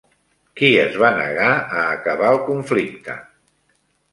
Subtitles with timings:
[0.61, 1.51] Qui es va negar
[1.81, 3.19] a acabar el conflicte?